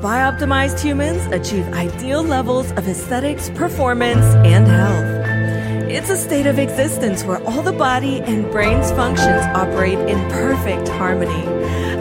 [0.00, 5.90] Bioptimized humans achieve ideal levels of aesthetics, performance, and health.
[5.90, 10.86] It's a state of existence where all the body and brain's functions operate in perfect
[10.86, 11.42] harmony.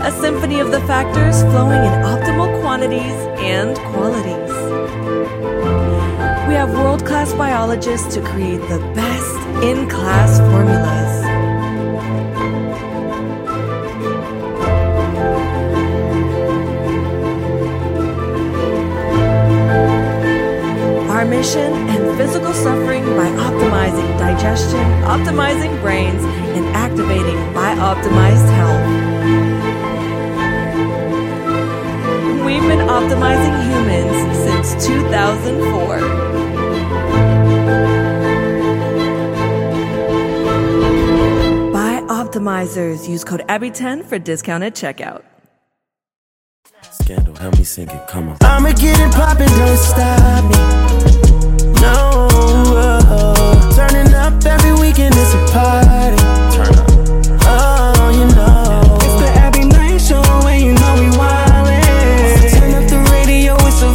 [0.01, 4.53] A symphony of the factors flowing in optimal quantities and qualities.
[6.47, 11.16] We have world class biologists to create the best in class formulas.
[21.37, 28.87] Our and physical suffering by optimizing digestion, optimizing brains, and activating by optimized health.
[32.43, 35.99] We've been optimizing humans since 2004.
[41.71, 43.07] BiOptimizers.
[43.07, 45.21] Use code ABBY10 for discount at checkout.
[46.89, 48.37] Scandal, help me sing it, come on.
[48.41, 50.43] I'ma get it poppin', don't stop
[51.13, 51.16] me.
[53.75, 56.17] Turning up every weekend, it's a party.
[57.47, 59.29] Oh, you know, it's the
[59.65, 62.51] Night Show, and you know we wildin'.
[62.51, 63.53] Turn up the radio,
[63.83, 63.89] a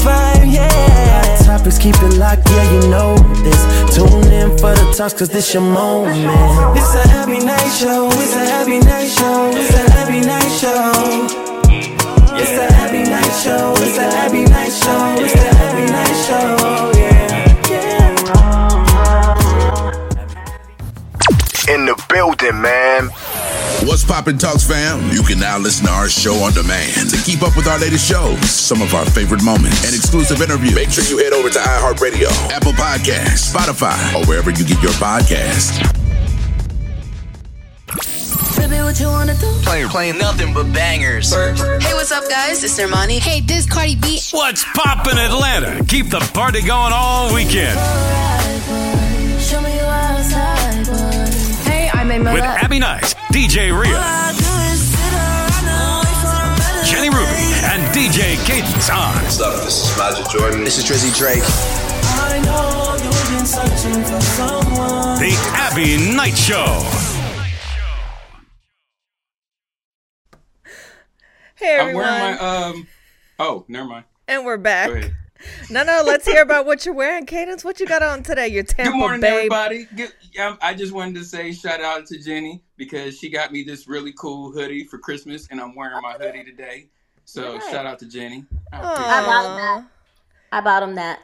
[0.47, 1.25] yeah.
[1.25, 3.61] Hot topics, keep it locked, yeah, you know this.
[3.95, 6.17] Tune in for the talks, cause this your moment.
[6.77, 9.50] It's the Abbie Knight Show, it's the Abbie Knight Show,
[23.93, 25.12] What's poppin' Talks fam?
[25.12, 27.11] You can now listen to our show on demand.
[27.11, 30.75] To keep up with our latest shows, some of our favorite moments, and exclusive interviews,
[30.75, 34.93] make sure you head over to iHeartRadio, Apple Podcasts, Spotify, or wherever you get your
[34.93, 35.77] podcasts.
[38.57, 39.53] Baby, what you wanna do?
[39.63, 41.31] Playing, playing nothing but bangers.
[41.35, 42.65] Hey, what's up, guys?
[42.65, 43.19] It's Normani.
[43.19, 44.20] Hey, this Cardi B.
[44.31, 45.85] What's poppin' Atlanta?
[45.85, 47.79] Keep the party going all weekend.
[52.22, 53.98] With Abbie Knight, DJ Ria,
[56.86, 59.14] Jenny Ruby, and DJ Cadence on.
[59.24, 59.64] What's up?
[59.64, 60.62] This is Magic Jordan.
[60.62, 61.42] This is Drizzy Drake.
[61.42, 65.18] I know you've been searching for someone.
[65.18, 66.86] The Abbie Knight Show.
[71.56, 72.04] Hey everyone.
[72.04, 72.89] I'm everyone, wearing my um.
[73.40, 74.04] Oh, never mind.
[74.28, 75.12] and we're Go back.
[75.42, 75.70] Ahead.
[75.70, 77.64] No, no, let's hear about what you're wearing, Cadence.
[77.64, 78.48] What you got on today?
[78.48, 79.36] Your Tampa Good morning, Bay.
[79.36, 79.86] everybody.
[79.97, 83.63] Good, um, I just wanted to say shout out to Jenny because she got me
[83.63, 86.89] this really cool hoodie for Christmas, and I'm wearing my hoodie today.
[87.25, 87.63] So Right.
[87.70, 88.45] shout out to Jenny.
[88.73, 89.85] I I bought him that.
[90.52, 91.20] I bought him that.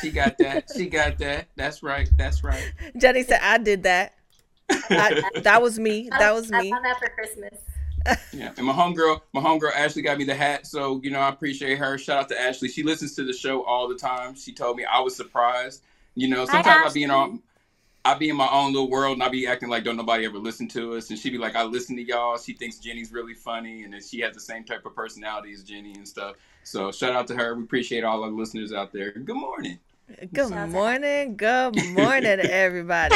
[0.00, 0.64] She got that.
[0.76, 1.46] She got that.
[1.56, 2.08] That's right.
[2.18, 2.72] That's right.
[2.96, 4.14] Jenny said, "I did that.
[4.70, 6.08] I, that was me.
[6.10, 7.54] That was me." I me." bought that for Christmas.
[8.32, 11.28] Yeah, and my homegirl, my homegirl Ashley got me the hat, so you know I
[11.28, 11.98] appreciate her.
[11.98, 12.68] Shout out to Ashley.
[12.68, 14.34] She listens to the show all the time.
[14.34, 15.82] She told me I was surprised.
[16.14, 17.32] You know, Hi, sometimes I be in Ashley.
[17.32, 17.38] all,
[18.04, 20.38] I be in my own little world, and I be acting like don't nobody ever
[20.38, 22.38] listen to us, and she be like, I listen to y'all.
[22.38, 25.62] She thinks Jenny's really funny, and then she has the same type of personality as
[25.62, 26.36] Jenny and stuff.
[26.64, 27.54] So shout out to her.
[27.54, 29.12] We appreciate all our listeners out there.
[29.12, 29.78] Good morning.
[30.32, 31.36] Good morning.
[31.36, 33.14] Good morning, everybody.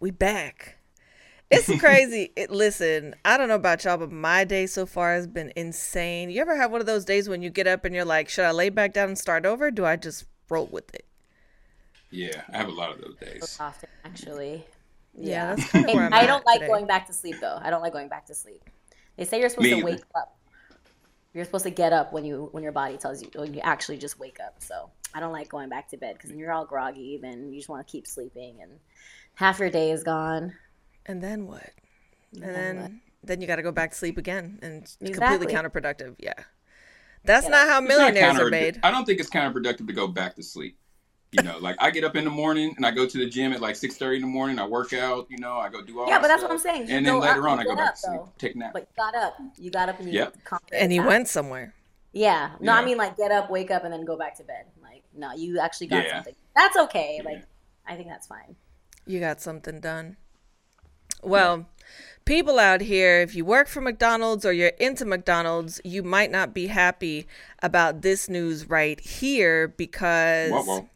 [0.00, 0.78] we back.
[1.50, 2.32] It's crazy.
[2.36, 6.30] It, listen, I don't know about y'all, but my day so far has been insane.
[6.30, 8.44] You ever have one of those days when you get up and you're like, should
[8.44, 9.66] I lay back down and start over?
[9.66, 11.06] Or do I just roll with it?
[12.10, 13.56] Yeah, I have a lot of those days.
[13.58, 14.64] Often, actually.
[15.16, 16.66] Yeah, that's kinda where I'm I don't like today.
[16.66, 17.58] going back to sleep though.
[17.62, 18.62] I don't like going back to sleep.
[19.16, 19.84] They say you're supposed Me to either.
[19.84, 20.36] wake up.
[21.32, 23.98] You're supposed to get up when you when your body tells you when you actually
[23.98, 24.56] just wake up.
[24.62, 27.18] So I don't like going back to bed because you're all groggy.
[27.20, 28.72] Then you just want to keep sleeping, and
[29.34, 30.54] half your day is gone.
[31.06, 31.70] And then what?
[32.32, 32.90] And then then what?
[33.24, 35.46] then you got to go back to sleep again, and it's Exactly.
[35.46, 36.14] completely counterproductive.
[36.18, 36.32] Yeah,
[37.24, 37.50] that's Yeah.
[37.50, 38.80] not how It's not millionaires counter- are made.
[38.82, 40.78] I don't think it's counterproductive to go back to sleep.
[41.32, 43.52] You know, like I get up in the morning and I go to the gym
[43.52, 44.58] at like six thirty in the morning.
[44.60, 45.26] I work out.
[45.28, 46.06] You know, I go do all.
[46.06, 46.88] Yeah, my but that's stuff, what I'm saying.
[46.88, 48.32] You And then go later up, on, I go back up, to sleep, though.
[48.38, 48.72] take a nap.
[48.72, 49.36] But you got up.
[49.58, 50.36] You got up and you Yep.
[50.72, 51.06] And he that.
[51.08, 51.74] went somewhere.
[52.12, 52.50] Yeah.
[52.60, 54.66] No, I mean like get up, wake up, and then go back to bed.
[54.80, 56.14] Like no, you actually got Yeah.
[56.14, 56.36] something.
[56.54, 57.20] That's okay.
[57.24, 57.42] Like
[57.84, 58.54] I think that's fine.
[59.04, 60.16] You got something done.
[61.24, 61.66] Well,
[62.24, 66.54] people out here, if you work for McDonald's or you're into McDonald's, you might not
[66.54, 67.26] be happy
[67.62, 70.50] about this news right here because.
[70.50, 70.88] Whoa, whoa.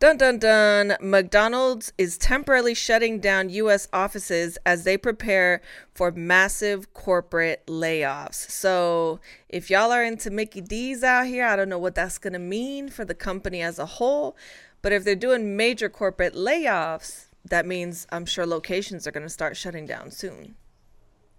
[0.00, 0.96] Dun dun dun.
[1.00, 3.88] McDonald's is temporarily shutting down U.S.
[3.92, 5.60] offices as they prepare
[5.92, 8.48] for massive corporate layoffs.
[8.48, 9.18] So,
[9.48, 12.38] if y'all are into Mickey D's out here, I don't know what that's going to
[12.38, 14.36] mean for the company as a whole.
[14.82, 19.30] But if they're doing major corporate layoffs, that means I'm sure locations are going to
[19.30, 20.54] start shutting down soon.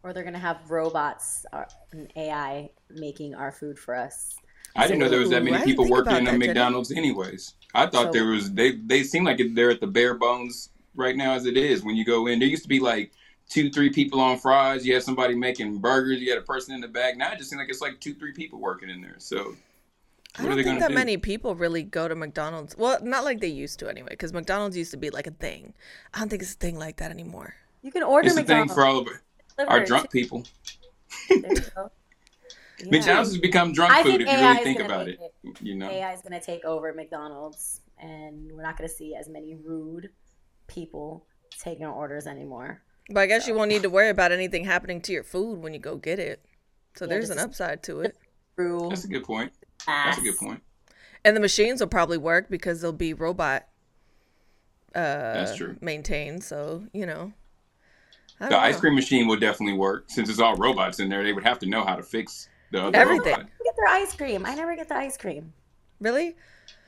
[0.02, 4.36] or they're gonna have robots uh, or an AI making our food for us.
[4.76, 6.92] I didn't know there was that many didn't people working about in a that, McDonald's,
[6.92, 7.56] anyways.
[7.76, 11.18] I thought So- there was they they seem like they're at the bare bones right
[11.18, 11.84] now as it is.
[11.84, 13.12] When you go in, there used to be like
[13.50, 14.86] two, three people on fries.
[14.88, 16.22] You had somebody making burgers.
[16.22, 17.18] You had a person in the back.
[17.18, 19.16] Now it just seems like it's like two, three people working in there.
[19.18, 19.69] So I
[20.38, 20.94] what are don't think that do?
[20.96, 22.78] many people really go to McDonald's.
[22.78, 25.74] Well, not like they used to anyway, because McDonald's used to be like a thing.
[26.14, 27.56] I don't think it's a thing like that anymore.
[27.82, 28.74] You can order It's a thing McDonald's.
[28.74, 29.08] for all of
[29.68, 30.46] our drunk people.
[31.30, 31.92] There you go.
[32.82, 32.92] Yeah.
[32.92, 35.20] McDonald's has become drunk I food think if you AI really think about it.
[35.20, 35.62] it.
[35.62, 39.16] You know, AI is going to take over McDonald's, and we're not going to see
[39.16, 40.10] as many rude
[40.68, 41.26] people
[41.62, 42.82] taking orders anymore.
[43.10, 45.74] But I guess you won't need to worry about anything happening to your food when
[45.74, 46.46] you go get it.
[46.96, 48.16] So Yeah, there's this an upside to it.
[48.56, 48.88] True.
[48.90, 49.52] that's a good point.
[49.88, 50.62] That's a good point.
[51.26, 53.68] And the machines will probably work because they'll be robot
[54.94, 55.78] That's true.
[55.82, 56.44] maintained.
[56.44, 57.34] So, you know.
[58.40, 61.24] The don't ice cream machine will definitely work since it's all robots in there.
[61.24, 63.34] They would have to know how to fix the other Everything.
[63.34, 63.50] robot.
[63.64, 64.46] Get their ice cream.
[64.46, 65.52] I never get the ice cream.
[66.00, 66.38] Really?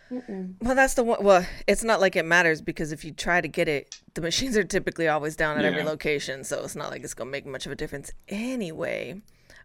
[0.10, 1.24] Well, that's the one.
[1.24, 4.56] Well, it's not like it matters because if you try to get it, the machines
[4.58, 6.44] are typically always down at every location.
[6.46, 9.22] So it's not like it's going to make much of a difference anyway.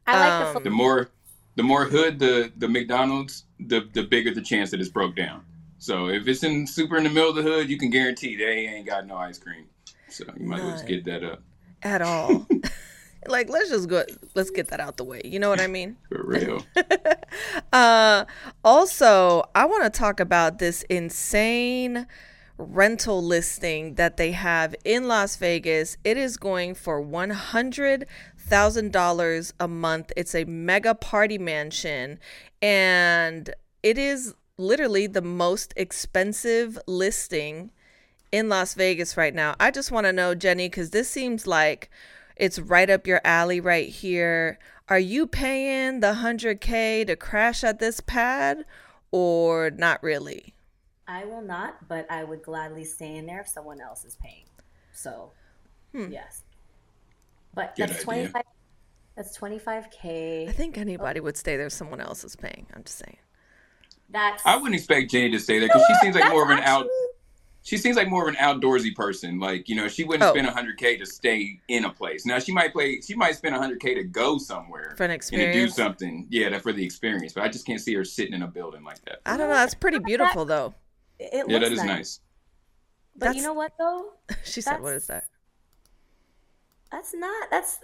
[0.08, 1.08] I like Um, the The more,
[1.56, 5.44] the more hood the the McDonald's, the the bigger the chance that it's broke down.
[5.78, 8.66] So if it's in super in the middle of the hood, you can guarantee they
[8.66, 9.66] ain't got no ice cream.
[10.08, 11.42] So you might as well just get that up
[11.82, 12.46] At all.
[13.28, 14.04] like, let's just go.
[14.34, 15.20] Let's get that out the way.
[15.24, 15.96] You know what I mean?
[16.08, 16.64] for real.
[17.72, 18.24] Uh,
[18.64, 22.06] also, I want to talk about this insane
[22.58, 25.96] rental listing that they have in Las Vegas.
[26.04, 28.06] It is going for one hundred
[28.46, 30.12] thousand dollars a month.
[30.16, 32.19] It's a mega party mansion,
[32.62, 37.70] and it is literally the most expensive listing
[38.32, 39.54] in Las Vegas right now.
[39.60, 41.90] I just want to know, Jenny, because this seems like
[42.37, 44.58] it's right up your alley right here.
[44.88, 48.64] Are you paying the 100K to crash at this pad
[49.10, 50.54] or not really?
[51.08, 54.44] I will not, but I would gladly stay in there if someone else is paying.
[54.92, 55.32] So,
[55.92, 56.10] Hmm.
[56.10, 56.42] yes.
[57.56, 58.42] But Good that's 25
[59.16, 60.48] That's 25k.
[60.48, 62.66] I think anybody would stay there if someone else is paying.
[62.74, 63.16] I'm just saying.
[64.10, 66.50] That's I wouldn't expect Jenny to stay there because she seems like That's more of
[66.50, 66.82] an out.
[66.82, 66.90] actually-
[67.62, 69.40] She seems like more of an outdoorsy person.
[69.40, 70.32] Like you know, she wouldn't Oh.
[70.32, 72.24] spend 100k to stay in a place.
[72.26, 73.00] Now she might play.
[73.00, 76.26] She might spend 100k to go somewhere For an experience and to do something.
[76.30, 77.32] Yeah, that for the experience.
[77.32, 79.20] But I just can't see her sitting in a building like that.
[79.26, 79.54] I don't know.
[79.54, 80.74] That's pretty beautiful, though.
[81.18, 82.20] It Yeah, looks that is nice.
[83.14, 84.12] But That's- you know what though?
[84.44, 85.24] She said, "What is that?"
[86.90, 87.50] That's not.
[87.50, 87.80] That's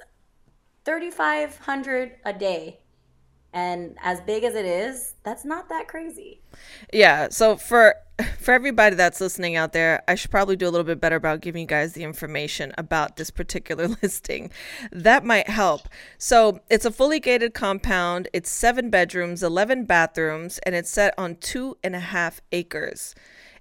[0.84, 2.80] thirty five hundred a day,
[3.52, 6.40] and as big as it is, that's not that crazy.
[6.92, 7.28] Yeah.
[7.30, 7.96] So for
[8.38, 11.40] for everybody that's listening out there, I should probably do a little bit better about
[11.40, 14.50] giving you guys the information about this particular listing.
[14.90, 15.88] That might help.
[16.18, 18.28] So it's a fully gated compound.
[18.32, 23.14] It's seven bedrooms, eleven bathrooms, and it's set on two and a half acres.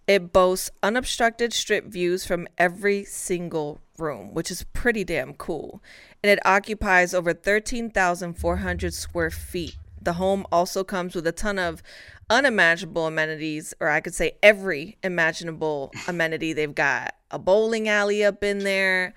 [0.08, 5.82] It boasts unobstructed strip views from every single room, which is pretty damn cool.
[6.24, 9.78] And it occupies over 13,400 square feet.
[10.02, 11.84] The home also comes with a ton of
[12.30, 16.54] unimaginable amenities, or I could say every imaginable amenity.
[16.54, 19.14] They've got a bowling alley up in there.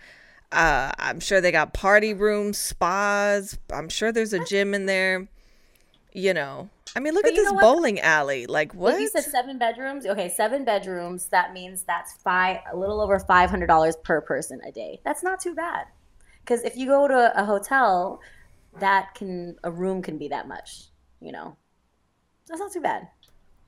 [0.52, 3.58] Uh, I'm sure they got party rooms, spas.
[3.72, 5.26] I'm sure there's a gym in there.
[6.12, 8.46] You know, I mean, look But at this bowling alley.
[8.46, 8.94] Like, what?
[8.94, 11.26] If you said seven bedrooms, okay, seven bedrooms.
[11.28, 15.00] That means that's five, a little over five hundred dollars per person a day.
[15.04, 15.86] That's not too bad.
[16.40, 18.20] Because if you go to a hotel,
[18.78, 20.84] that can a room can be that much.
[21.20, 21.56] You know,
[22.46, 23.08] that's not too bad.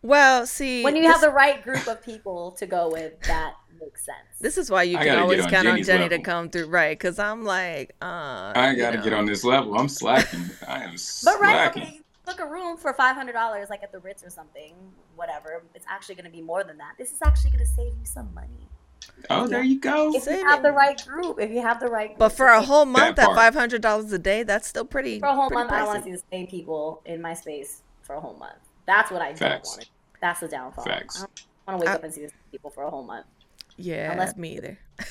[0.02, 3.54] Well, see, When you this, have the right group of people to go with, that
[3.80, 4.18] makes sense.
[4.40, 6.96] this is why you can always on count on Jenny's Jenny to come through, right?
[6.96, 9.02] Because I'm like, uh, I gotta know.
[9.02, 9.76] get on this level.
[9.76, 10.44] I'm slacking.
[10.68, 10.90] I am
[11.24, 11.82] But right, slacking.
[11.82, 14.74] okay, you book a room for five hundred dollars, like at the Ritz or something,
[15.14, 15.62] whatever.
[15.74, 16.94] It's actually going to be more than that.
[16.98, 18.68] This is actually going to save you some money
[19.30, 20.12] Oh, there you go.
[20.14, 21.38] if you have the right group.
[21.40, 22.18] If you have the right.
[22.18, 25.20] But for a whole month at five hundred dollars a day, that's still pretty.
[25.20, 27.82] for a whole pretty month, I want to see the same people in my space
[28.02, 28.58] for a whole month.
[28.86, 29.76] That's what I don't Facts.
[29.76, 29.88] want.
[30.20, 30.84] That's the downfall.
[30.84, 31.22] Facts.
[31.66, 33.04] I don't want to wake I- up and see the same people for a whole
[33.04, 33.26] month.
[33.76, 34.78] Yeah, Unless- me either.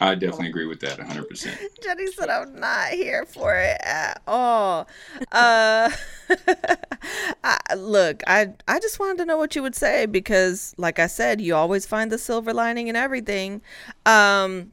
[0.00, 1.28] I definitely agree with that 100.
[1.28, 4.88] percent Jenny said I'm not here for it at all.
[5.30, 5.90] Uh,
[7.44, 11.06] I, look, I I just wanted to know what you would say because, like I
[11.06, 13.60] said, you always find the silver lining in everything.
[14.06, 14.72] Um,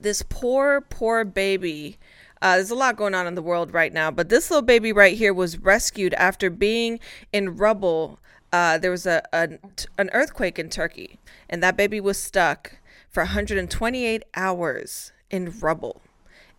[0.00, 1.98] this poor, poor baby.
[2.42, 4.92] Uh, there's a lot going on in the world right now, but this little baby
[4.92, 7.00] right here was rescued after being
[7.32, 8.18] in rubble.
[8.52, 9.48] Uh, there was a, a
[9.98, 12.78] an earthquake in Turkey, and that baby was stuck
[13.18, 16.02] for 128 hours in rubble.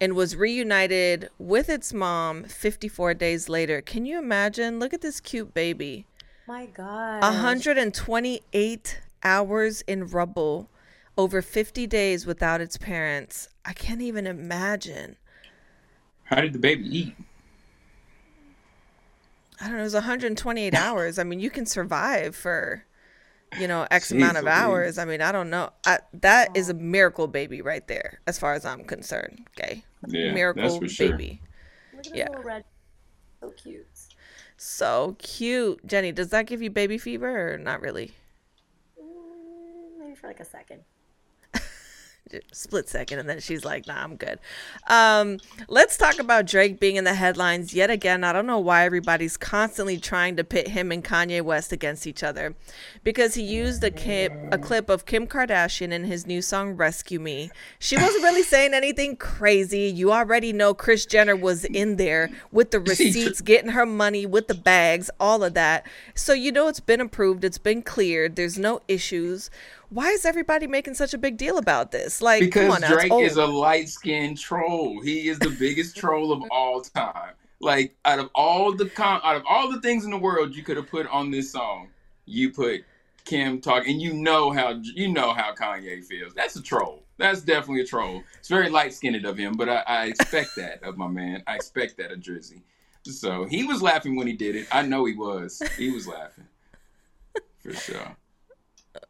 [0.01, 3.81] and was reunited with its mom 54 days later.
[3.81, 4.77] Can you imagine?
[4.77, 6.05] Look at this cute baby.
[6.47, 7.21] My God.
[7.21, 10.69] 128 hours in rubble,
[11.17, 13.47] over 50 days without its parents.
[13.63, 15.15] I can't even imagine.
[16.25, 17.15] How did the baby eat?
[19.61, 21.17] I don't know, it was 128 hours.
[21.19, 22.83] I mean, you can survive for,
[23.57, 24.53] you know, X Jeez amount of Louise.
[24.53, 24.97] hours.
[24.97, 25.71] I mean, I don't know.
[25.85, 29.47] I, that is a miracle baby right there, as far as I'm concerned.
[29.57, 29.83] Okay.
[30.07, 31.11] Yeah, miracle that's for sure.
[31.11, 31.41] baby.
[31.95, 32.27] Look at Yeah.
[32.29, 32.63] little red.
[33.41, 33.87] So cute.
[34.57, 35.85] So cute.
[35.85, 38.11] Jenny, does that give you baby fever or not really?
[39.01, 40.81] Mm, Maybe for like a second.
[42.51, 44.39] Split second and then she's like nah i'm good.
[44.87, 48.23] Um let's talk about drake being in the headlines yet again.
[48.23, 52.23] I don't know why everybody's constantly trying to pit him and kanye west against each
[52.23, 52.55] other
[53.03, 57.19] because he used a clip a clip of kim kardashian in his new song rescue
[57.19, 57.51] me.
[57.79, 59.81] She wasn't really saying anything crazy.
[59.81, 64.47] You already know kris jenner was in there with the receipts getting her money with
[64.47, 65.85] the bags all of that.
[66.15, 67.43] So you know it's been approved.
[67.43, 68.35] It's been cleared.
[68.35, 69.49] There's no issues
[69.89, 72.21] why is everybody making such a big deal about this?
[72.21, 75.01] Like, come Because on now, Drake is a light skinned troll.
[75.01, 77.33] He is the biggest troll of all time.
[77.61, 80.63] Like out of all the com- out of all the things in the world you
[80.63, 81.89] could have put on this song,
[82.25, 82.85] you put
[83.25, 86.33] Kim talk, and you know how you know how Kanye feels.
[86.33, 87.03] That's a troll.
[87.17, 88.23] That's definitely a troll.
[88.37, 91.43] It's very light skinned of him, but I, I expect that of my man.
[91.47, 92.61] I expect that of Drizzy.
[93.03, 94.67] So he was laughing when he did it.
[94.71, 95.61] I know he was.
[95.77, 96.47] He was laughing
[97.59, 98.15] for sure.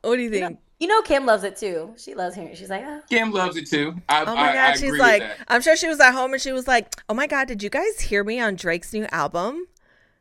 [0.01, 0.57] what do you think?
[0.79, 1.93] You know Kim loves it too.
[1.97, 2.57] She loves hearing it.
[2.57, 3.01] She's like, oh.
[3.09, 3.95] Kim loves it too.
[4.07, 6.41] I, oh my I, god, I she's like, I'm sure she was at home and
[6.41, 9.65] she was like, "Oh my god, did you guys hear me on Drake's new album?"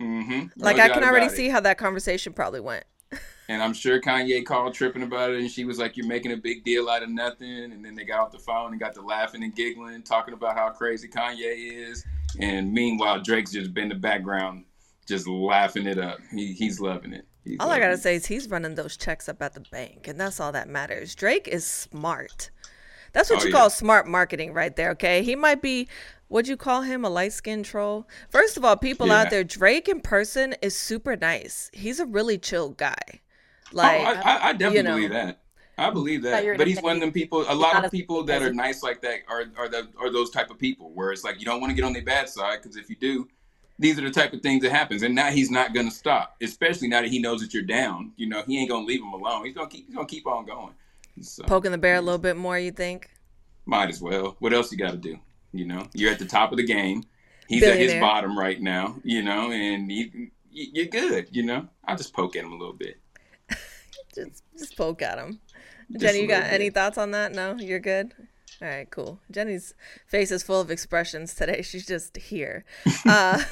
[0.01, 0.61] Mm-hmm.
[0.61, 1.33] Like, No I can already it.
[1.33, 2.85] see how that conversation probably went.
[3.51, 6.37] And I'm sure Kanye called tripping about it, and she was like, "You're making a
[6.37, 9.01] big deal out of nothing." And then they got off the phone and got to
[9.01, 12.05] laughing and giggling, talking about how crazy Kanye is.
[12.41, 14.65] And meanwhile, Drake's just been in the background,
[15.07, 16.19] just laughing it up.
[16.31, 17.27] He, he's loving it.
[17.49, 20.21] He's All I gotta say is he's running those checks up at the bank, and
[20.21, 21.15] that's all that matters.
[21.15, 22.51] Drake is smart.
[23.13, 23.57] That's what Oh, you yeah.
[23.57, 25.23] call smart marketing right there, okay?
[25.23, 25.89] He might be,
[26.29, 28.07] would you call him a light skinned troll?
[28.31, 29.15] First of all, people Yeah.
[29.15, 31.71] out there, Drake in person is super nice.
[31.73, 32.97] He's a really chill guy.
[33.11, 34.95] Oh, Like, I, I, I definitely you know.
[34.95, 35.41] believe that.
[35.77, 36.59] I believe thought you were that.
[36.59, 37.45] But he's one of them people.
[37.49, 40.51] A lot of people that are nice like that are are the, are those type
[40.51, 42.77] of people where it's like you don't want to get on their bad side because
[42.77, 43.29] if you do,
[43.79, 45.03] these are the type of things that happens.
[45.03, 48.13] And now he's not gonna stop, especially now that he knows that you're down.
[48.17, 49.45] You know, he ain't gonna leave him alone.
[49.45, 50.75] He's gonna keep he's gonna keep on going.
[51.21, 53.11] So, poking the bear a little bit more, you think?
[53.69, 54.35] might as well.
[54.41, 55.19] What else you got to do?
[55.53, 57.05] You know, you're at the top of the game.
[57.47, 58.97] He's at his bottom right now.
[59.05, 61.29] You know, and you, you're good.
[61.31, 62.99] You know, I'll just poke at him a little bit.
[64.15, 65.39] Just, just poke at him.
[65.93, 67.33] Just Jenny, you got little any thoughts on that?
[67.33, 68.15] No, you're good.
[68.61, 69.21] All right, cool.
[69.31, 69.75] Jenny's
[70.07, 71.63] face is full of expressions today.
[71.63, 72.65] She's just here.
[73.07, 73.43] Uh,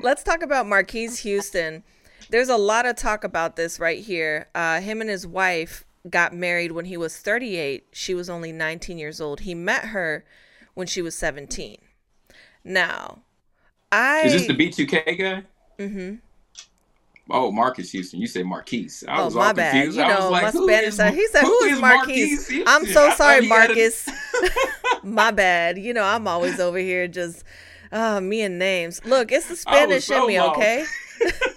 [0.00, 1.84] let's talk about Marques Houston.
[2.28, 4.48] There's a lot of talk about this right here.
[4.54, 7.86] Uh, him and his wife got married when he was 38.
[7.92, 9.40] She was only 19 years old.
[9.40, 10.24] He met her
[10.74, 11.78] when she was 17.
[12.64, 13.22] Now,
[13.92, 15.42] I Is this the B2K guy?
[15.78, 16.16] Mm-hmm.
[17.28, 18.20] Oh, Marcus Houston.
[18.20, 19.02] You say Marquise.
[19.08, 19.72] I Oh, was my all bad.
[19.72, 19.96] confused.
[19.96, 22.64] You I was know, like, my Spanish is- He said, "Who is Marquise?" Houston?
[22.68, 24.08] I'm so sorry, Marcus.
[25.02, 25.76] my bad.
[25.78, 27.42] You know, I'm always over here just,
[27.90, 29.04] uh, me and names.
[29.04, 30.84] Look, it's the Spanish so in me, okay?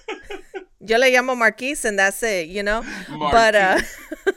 [0.82, 2.48] Yo le llamo Marquise, and that's it.
[2.48, 3.80] You know, but uh,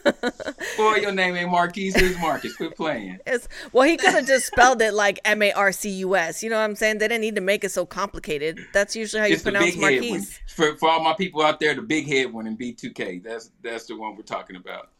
[0.76, 1.94] Boy, your name ain't Marquise.
[1.96, 2.56] It's Marcus.
[2.56, 3.18] Quit playing.
[3.26, 6.42] it's well, he could have just spelled it like M A R C U S.
[6.42, 6.98] You know what I'm saying?
[6.98, 8.58] They didn't need to make it so complicated.
[8.72, 10.10] That's usually how you It's the pronounce big head one.
[10.10, 10.40] Marquise.
[10.48, 13.22] For, for all my people out there, the big head one in B2K.
[13.22, 14.90] That's that's the one we're talking about.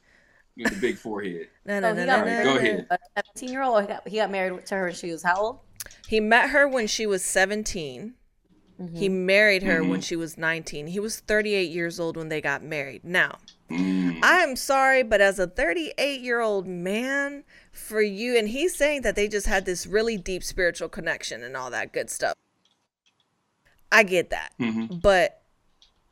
[0.57, 1.49] With the big forehead.
[1.65, 2.45] No, no, Oh, no, he no, got no.
[2.45, 2.87] Go ahead.
[2.91, 3.81] a 17 year old.
[3.83, 5.59] He got, he got married to her when she was how old?
[6.07, 8.15] He met her when she was 17.
[8.95, 9.27] He mm-hmm.
[9.27, 10.01] married her when mm-hmm.
[10.01, 10.87] she was 19.
[10.87, 13.05] He was 38 years old when they got married.
[13.05, 13.39] Now,
[13.71, 14.19] mm.
[14.23, 19.17] I'm sorry, but as a 38 year old man, for you, and he's saying that
[19.17, 22.35] they just had this really deep spiritual connection and all that good stuff.
[23.91, 24.53] I get that.
[24.61, 24.99] Mm-hmm.
[24.99, 25.43] But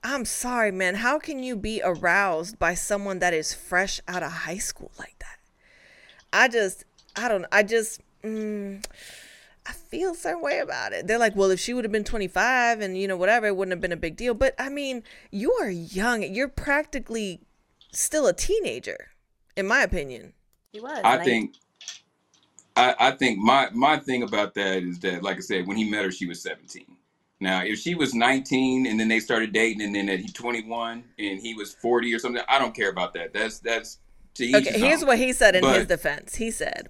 [0.02, 0.96] I'm sorry, man.
[0.96, 5.18] How can you be aroused by someone that is fresh out of high school like
[5.18, 5.38] that?
[6.32, 6.84] I just,
[7.16, 7.48] I don't, know.
[7.52, 8.84] I just, mm,
[9.70, 11.06] I feel a certain way about it.
[11.06, 13.72] They're like, well, if she would have been 25 and, you know, whatever, it wouldn't
[13.72, 14.34] have been a big deal.
[14.34, 16.24] But I mean, you are young.
[16.24, 17.40] You're practically
[17.92, 19.10] still a teenager,
[19.56, 20.32] in my opinion.
[20.72, 21.00] He was.
[21.04, 21.24] I nice.
[21.24, 21.54] think
[22.76, 25.88] I, I think my my thing about that is that like I said, when he
[25.88, 26.84] met her, she was 17.
[27.38, 31.04] Now, if she was 19 and then they started dating and then at he 21
[31.18, 33.32] and he was 40 or something, I don't care about that.
[33.32, 33.98] That's that's
[34.34, 35.08] to each Okay, here's own.
[35.08, 36.34] what he said in his defense.
[36.34, 36.88] He said,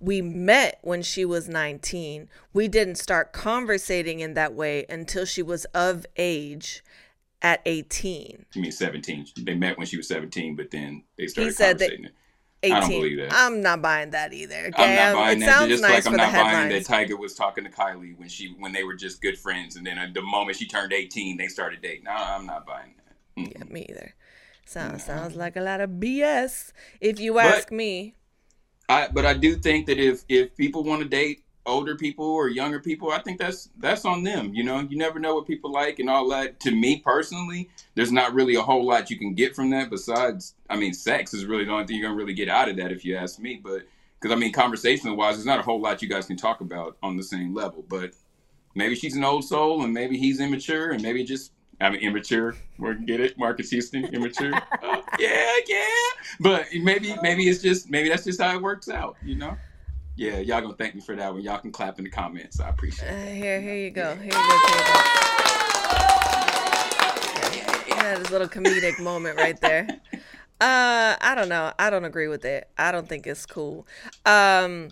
[0.00, 2.28] we met when she was 19.
[2.52, 6.82] We didn't start conversating in that way until she was of age
[7.42, 8.46] at 18.
[8.54, 9.26] You mean 17?
[9.42, 12.10] They met when she was 17, but then they started He said that conversating.
[12.62, 12.72] 18.
[12.76, 13.28] I don't believe that.
[13.32, 14.70] I'm not buying that either.
[14.74, 15.54] Okay, I'm not buying it that.
[15.54, 16.82] sounds Just nice like I'm not buying that.
[16.84, 19.98] Tyga was talking to Kylie when she when they were just good friends, and then
[19.98, 22.04] uh, the moment she turned 18, they started dating.
[22.04, 23.42] No, I'm not buying that.
[23.42, 23.52] Mm.
[23.52, 24.14] Yeah, me either.
[24.64, 26.72] Sounds sounds like a lot of BS,
[27.02, 28.14] if you But- ask me.
[28.88, 32.48] I but I do think that if if people want to date older people or
[32.48, 34.52] younger people, I think that's that's on them.
[34.54, 36.60] You know, you never know what people like and all that.
[36.60, 40.54] To me personally, there's not really a whole lot you can get from that besides,
[40.68, 42.92] I mean, sex is really the only thing you're gonna really get out of that
[42.92, 43.60] if you ask me.
[43.62, 43.82] But
[44.20, 46.96] because I mean, conversational wise, there's not a whole lot you guys can talk about
[47.02, 47.84] on the same level.
[47.88, 48.12] But
[48.74, 51.52] maybe she's an old soul and maybe he's immature and maybe just
[51.84, 52.56] I mean immature.
[52.78, 54.54] We get it, Marcus Houston, immature.
[54.54, 55.84] Uh, yeah, yeah.
[56.40, 59.56] But maybe maybe it's just maybe that's just how it works out, you know?
[60.16, 61.42] Yeah, y'all gonna thank me for that one.
[61.42, 62.58] Y'all can clap in the comments.
[62.60, 63.34] I appreciate Uh, it.
[63.36, 64.14] here, here you go.
[64.16, 64.38] Here you go.
[67.42, 67.94] Here you.
[67.96, 69.86] Yeah, this little comedic moment right there.
[70.60, 71.72] Uh, I don't know.
[71.80, 72.68] I don't agree with it.
[72.78, 73.86] I don't think it's cool.
[74.24, 74.90] Um,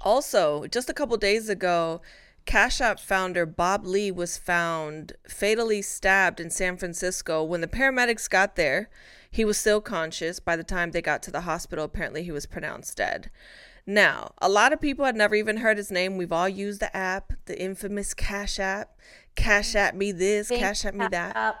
[0.00, 2.00] also, just a couple days ago,
[2.44, 7.42] Cash App founder Bob Lee was found fatally stabbed in San Francisco.
[7.44, 8.90] When the paramedics got there,
[9.30, 10.40] he was still conscious.
[10.40, 13.30] By the time they got to the hospital, apparently he was pronounced dead.
[13.86, 16.16] Now, a lot of people had never even heard his name.
[16.16, 18.96] We've all used the app, the infamous Cash App.
[19.34, 21.56] Cash App me this, Cash App me that.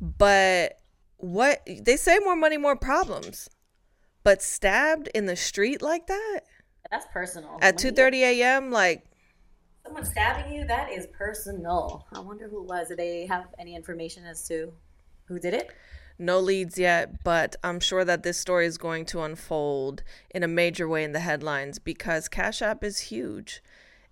[0.00, 0.78] But
[1.18, 3.48] what they say more money, more problems.
[4.22, 6.40] But stabbed in the street like that
[6.90, 7.58] That's personal.
[7.62, 8.70] at When two you- thirty a.m.
[8.70, 9.04] Like
[9.86, 12.04] Someone stabbing you, that is personal.
[12.12, 12.88] I wonder who it was.
[12.88, 14.72] Do they have any information as to
[15.26, 15.70] who did it?
[16.18, 20.48] no leads yet, but I'm sure that this story is going to unfold in a
[20.48, 23.62] major way in the headlines because Cash App is huge.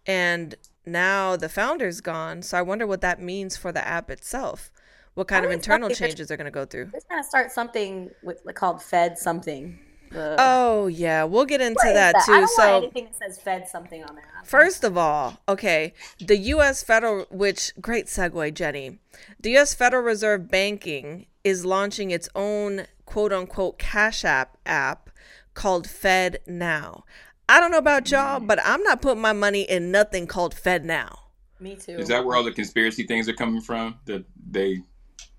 [0.06, 0.54] And
[0.84, 4.70] now the founder's gone, so I wonder what that means for the app itself.
[5.14, 6.86] What kind of internal changes they're going to go through.
[6.86, 9.78] They're trying to start something with called Fed something.
[10.16, 12.32] Oh, yeah, we'll get into what is that I too.
[12.32, 14.24] don't So want anything that says Fed something on there.
[14.44, 16.82] First of all, okay, the U.S.
[16.82, 18.98] Federal, which great segue, Jenny.
[19.40, 19.74] The U.S.
[19.74, 25.10] Federal Reserve Banking is launching its own quote unquote Cash App app
[25.54, 27.02] called FedNow.
[27.48, 28.46] I don't know about y'all, mm.
[28.46, 31.18] but I'm not putting my money in nothing called FedNow.
[31.60, 31.92] Me too.
[31.92, 33.96] Is that where all the conspiracy things are coming from?
[34.06, 34.82] That they,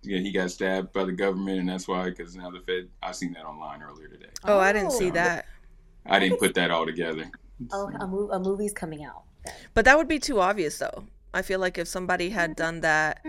[0.05, 2.05] yeah, he got stabbed by the government, and that's why.
[2.09, 4.29] Because now the Fed, I seen that online earlier today.
[4.43, 5.13] Oh, I didn't see oh.
[5.13, 5.45] that.
[6.05, 7.25] I didn't put that all together.
[7.71, 9.23] Oh, a, mo- a movie's coming out.
[9.73, 11.05] But that would be too obvious, though.
[11.33, 13.25] I feel like if somebody had done that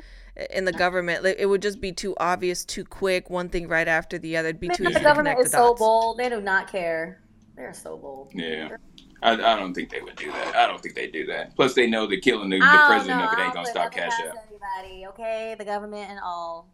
[0.51, 4.19] in the government, it would just be too obvious, too quick, one thing right after
[4.19, 4.51] the other.
[4.51, 6.19] It'd be too Man, easy the to government connect is the so bold.
[6.19, 7.23] They do not care.
[7.57, 8.31] They're so bold.
[8.35, 8.77] Yeah.
[9.23, 10.55] I, I don't think they would do that.
[10.55, 11.57] I don't think they do that.
[11.57, 13.27] Plus, they know that killing the, the president know.
[13.27, 14.49] of it ain't gonna stop Cash past App.
[14.49, 15.55] Anybody, okay?
[15.59, 16.69] The government and all.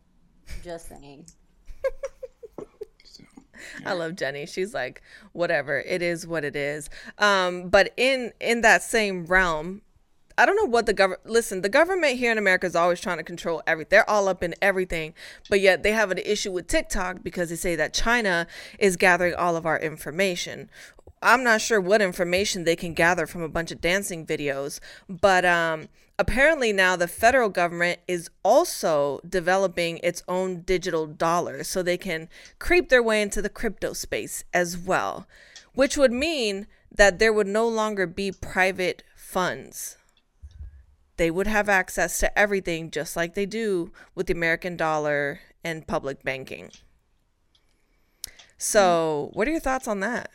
[0.65, 1.27] Just saying.
[3.87, 4.47] I love Jenny.
[4.47, 5.03] She's like,
[5.33, 6.91] whatever, it is what it is.
[7.19, 9.83] Um, but in in that same realm,
[10.39, 11.27] I don't know what the government.
[11.27, 13.89] Listen, the government here in America is always trying to control everything.
[13.91, 15.15] They're all up in everything,
[15.49, 18.47] but yet they have an issue with TikTok because they say that China
[18.79, 20.71] is gathering all of our information.
[21.23, 25.45] I'm not sure what information they can gather from a bunch of dancing videos, but
[25.45, 31.97] um, apparently now the federal government is also developing its own digital dollar so they
[31.97, 35.27] can creep their way into the crypto space as well,
[35.75, 39.97] which would mean that there would no longer be private funds.
[41.17, 45.87] They would have access to everything just like they do with the American dollar and
[45.87, 46.71] public banking.
[48.59, 50.31] So, what are your thoughts on that?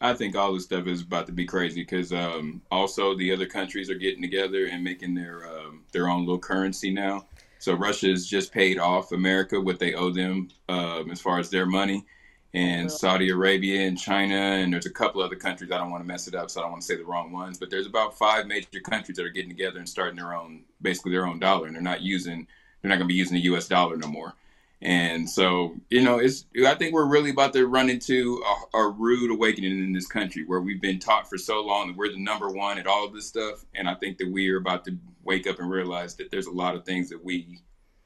[0.00, 3.46] I think all this stuff is about to be crazy because um, also the other
[3.46, 7.26] countries are getting together and making their um, their own little currency now.
[7.58, 11.66] So Russia's just paid off America what they owe them um, as far as their
[11.66, 12.06] money,
[12.54, 15.72] and Saudi Arabia and China and there's a couple other countries.
[15.72, 17.32] I don't want to mess it up, so I don't want to say the wrong
[17.32, 17.58] ones.
[17.58, 21.12] But there's about five major countries that are getting together and starting their own, basically
[21.12, 22.46] their own dollar, and they're not using
[22.80, 23.66] they're not going to be using the U.S.
[23.66, 24.34] dollar no more.
[24.80, 28.42] And so, you know, it's I think we're really about to run into
[28.74, 31.96] a, a rude awakening in this country where we've been taught for so long that
[31.96, 33.64] we're the number one at all of this stuff.
[33.74, 36.52] And I think that we are about to wake up and realize that there's a
[36.52, 37.58] lot of things that we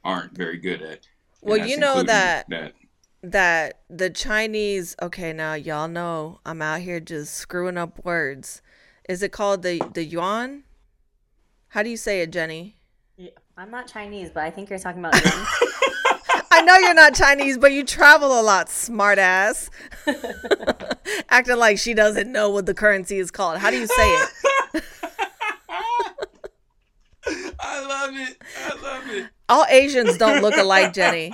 [0.02, 1.06] aren't very good at.
[1.42, 2.72] Well, you know that that
[3.22, 8.62] that the Chinese okay now y'all know I'm out here just screwing up words.
[9.08, 10.64] Is it called the the yuan?
[11.68, 12.76] How do you say it, Jenny?
[13.18, 13.30] Yeah.
[13.56, 15.14] I'm not Chinese, but I think you're talking about.
[15.22, 15.46] Yen.
[16.54, 19.70] I know you're not Chinese, but you travel a lot, smartass.
[21.30, 23.58] Acting like she doesn't know what the currency is called.
[23.58, 24.30] How do you say it?
[27.60, 28.42] I love it.
[28.66, 29.28] I love it.
[29.48, 31.32] All Asians don't look alike, Jenny.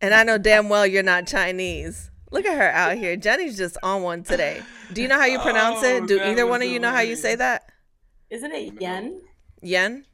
[0.00, 2.10] And I know damn well you're not Chinese.
[2.30, 3.16] Look at her out here.
[3.16, 4.62] Jenny's just on one today.
[4.92, 6.06] Do you know how you pronounce Oh, it?
[6.06, 7.70] Do either one of you know how you say that?
[8.30, 9.22] Isn't it yen?
[9.62, 10.04] Yen?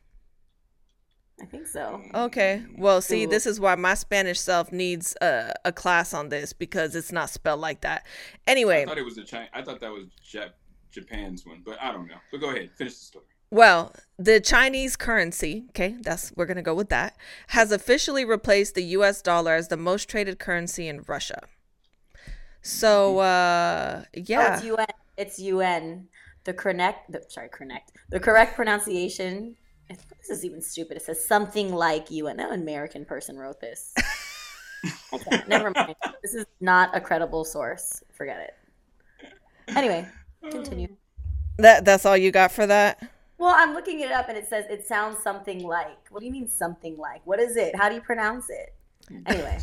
[1.41, 2.03] I think so.
[2.15, 2.63] Okay.
[2.77, 6.95] Well, see, this is why my Spanish self needs a, a class on this because
[6.95, 8.07] it's not spelled like that.
[8.47, 9.49] Anyway, I thought it was a China.
[9.53, 10.53] I thought that was Jap-
[10.93, 12.19] Japan's one, but I don't know.
[12.31, 13.25] But go ahead, finish the story.
[13.51, 17.17] Well, the Chinese currency, okay, that's we're gonna go with that,
[17.49, 19.21] has officially replaced the U.S.
[19.21, 21.41] dollar as the most traded currency in Russia.
[22.63, 24.87] So, uh, Oh, it's yeah, UN.
[25.17, 26.09] It's UN.
[26.45, 27.93] The correct, the, sorry, correct.
[28.11, 29.57] The correct pronunciation.
[29.93, 30.97] I think This is even stupid.
[30.97, 32.39] It says something like UN.
[32.39, 33.95] No American person wrote this.
[35.13, 35.95] okay, never mind.
[36.23, 38.03] This is not a credible source.
[38.13, 39.29] Forget it.
[39.77, 40.09] Anyway,
[40.51, 40.89] continue.
[41.59, 43.03] that that's all you got for that.
[43.39, 45.99] Well, I'm looking it up and it says it sounds something like.
[46.11, 47.21] What do you mean something like?
[47.27, 47.77] What is it?
[47.77, 48.75] How do you pronounce it?
[49.27, 49.59] Anyway,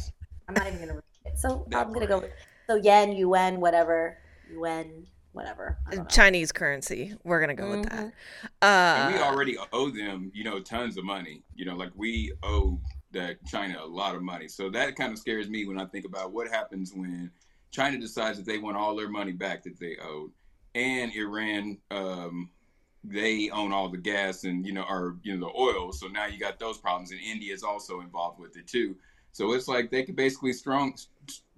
[0.47, 1.39] I'm not even gonna read it.
[1.39, 2.23] So I'm gonna go.
[2.67, 4.19] So yen, UN, whatever,
[4.53, 5.77] UN, whatever.
[5.87, 6.09] I don't know.
[6.09, 7.15] Chinese currency.
[7.23, 8.13] We're gonna go with that.
[8.61, 11.43] And we Uh, already owe them, you know, tons of money.
[11.55, 12.79] You know, like we owe
[13.11, 14.47] that China a lot of money.
[14.47, 17.31] So that kind of scares me when I think about what happens when
[17.71, 20.31] China decides that they want all their money back that they owed,
[20.75, 22.49] and Iran, um,
[23.03, 25.91] they own all the gas and you know, or you know, the oil.
[25.91, 28.95] So now you got those problems, and India is also involved with it too.
[29.31, 30.95] So it's like they could basically strong,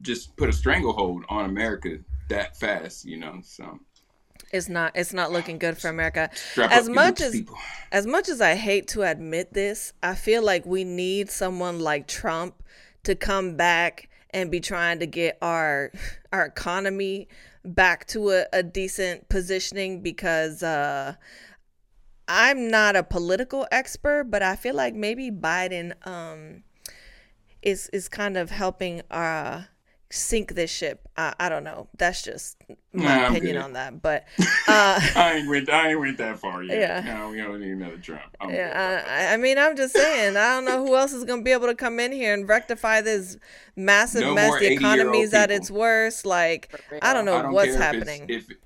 [0.01, 1.97] just put a stranglehold on America
[2.32, 3.39] that fast, you know.
[3.44, 3.80] So
[4.52, 6.30] it's not it's not looking good for America.
[6.34, 7.58] strap As much as people.
[7.91, 12.08] as much as I hate to admit this, I feel like we need someone like
[12.08, 12.62] Trump
[13.04, 15.91] to come back and be trying to get our
[16.32, 17.28] our economy
[17.63, 21.15] back to a, a decent positioning because uh
[22.28, 26.63] I'm not a political expert, but I feel like maybe Biden um
[27.62, 29.63] is is kind of helping uh
[30.12, 31.08] sink this ship.
[31.17, 31.88] I, I don't know.
[31.97, 32.58] That's just
[32.93, 34.02] my Nah, opinion on that.
[34.02, 34.26] But
[34.67, 35.69] uh I ain't went.
[35.69, 36.78] I ain't went that far yet.
[37.06, 37.13] Yeah.
[37.13, 38.36] No, we don't need another Trump.
[38.39, 38.50] I'm.
[38.52, 40.38] Yeah, I, I mean, I'm just saying.
[40.38, 43.02] I don't know who else is gonna be able to come in here and rectify
[43.02, 43.38] this
[43.76, 44.52] massive No mess.
[44.60, 46.26] The 80-year-old economy's at its worst.
[46.26, 48.26] Like, I don't know I don't what's happening.
[48.28, 48.60] If it's,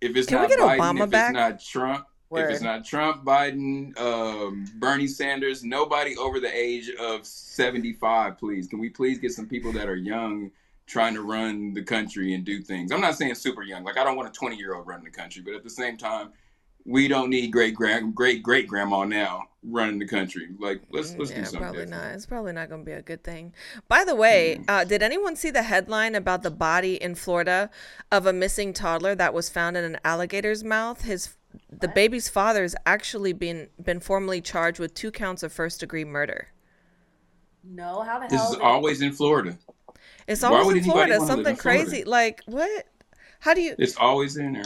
[0.00, 1.30] if, if it's Can we not get Biden, Obama if back?
[1.30, 6.90] it's not Trump, if it's not Trump, Biden, um, Bernie Sanders, nobody over the age
[6.98, 8.66] of 75, please.
[8.68, 10.50] Can we please get some people that are young
[10.92, 12.92] trying to run the country and do things?
[12.92, 13.82] I'm not saying super young.
[13.82, 15.96] Like I don't want a 20 year old running the country, but at the same
[15.96, 16.30] time,
[16.84, 20.48] we don't need great grand great great grandma now running the country.
[20.58, 22.04] Like let's let's do yeah, something probably different.
[22.04, 22.14] not.
[22.14, 23.54] It's probably not gonna be a good thing.
[23.88, 27.70] By the way, uh, did anyone see the headline about the body in Florida
[28.10, 31.02] of a missing toddler that was found in an alligator's mouth?
[31.02, 31.36] His
[31.70, 36.48] the baby's father's actually been been formally charged with two counts of first degree murder.
[37.64, 38.48] No, how the hell?
[38.48, 39.56] This is always in Florida.
[40.26, 41.12] It's always in Florida.
[41.14, 41.84] wanna in Something Florida?
[41.84, 42.04] crazy.
[42.04, 42.86] Like what?
[43.40, 43.74] How do you?
[43.78, 44.64] It's always in there.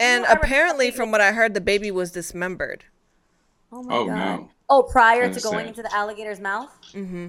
[0.00, 2.84] And No, I apparently, from what I heard, the baby was dismembered.
[3.72, 4.16] Oh my Oh god.
[4.16, 4.50] no.
[4.70, 5.68] Oh, prior to going sad.
[5.68, 7.28] into the alligator's mouth, hmm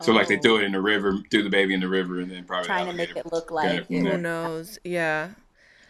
[0.00, 0.40] So like they Oh.
[0.42, 2.86] threw it in the river, threw the baby in the river, and then probably trying
[2.86, 4.16] to make it look like it from there.
[4.16, 4.78] Who knows?
[4.84, 5.30] Yeah,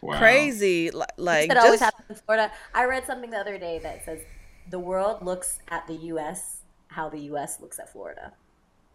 [0.03, 0.19] Wow.
[0.19, 0.91] crazy.
[0.91, 2.53] Li- Like It always happens in Florida.
[2.75, 4.21] I read something the other day that says
[4.69, 6.63] the world looks at the U.S.
[6.89, 7.61] how the U.S.
[7.61, 8.33] looks at Florida.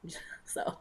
[0.46, 0.78] so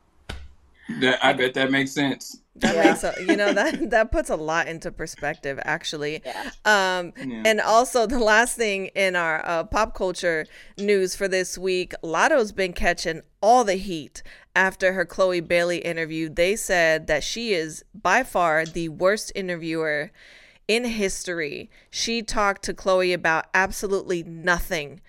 [1.01, 2.41] That, I bet that makes sense.
[2.57, 2.83] that Yeah.
[2.91, 6.23] makes a, you know that that puts a lot into perspective, actually.
[6.25, 7.43] yeah, Um, Yeah.
[7.47, 10.47] and also the last thing in our uh, pop culture
[10.79, 14.23] news for this week, Latto's been catching all the heat
[14.55, 16.29] after her Chloe Bailey interview.
[16.29, 20.11] They said that she is by far the worst interviewer
[20.69, 21.71] in history.
[21.91, 25.01] She talked to Chloe about absolutely nothing.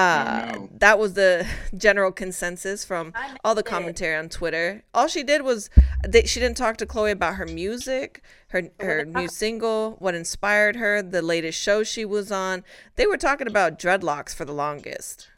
[0.00, 0.68] Uh, no.
[0.78, 3.12] that was the general consensus from
[3.44, 3.70] all the missed it.
[3.70, 4.82] commentary on Twitter.
[4.94, 5.68] All she did was
[6.06, 10.76] they, she didn't talk to Chloe about her music, her her new single, what inspired
[10.76, 12.64] her, the latest show she was on.
[12.96, 15.28] They were talking about dreadlocks for the longest.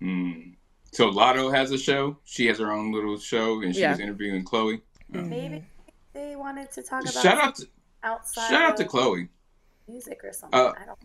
[0.00, 0.32] Hmm.
[0.92, 2.18] So Latto has a show.
[2.24, 3.90] She has her own little show, and she Yeah.
[3.92, 4.80] was interviewing Chloe.
[5.08, 5.64] maybe
[6.12, 7.66] they wanted to talk about Shout out to
[8.02, 9.28] outside shout out to Chloe.
[9.88, 10.58] music or something.
[10.58, 10.98] Uh, I don't.